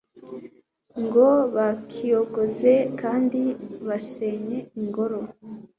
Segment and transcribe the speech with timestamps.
[1.03, 3.41] ngo bakiyogoze kandi
[3.87, 5.19] basenye ingoro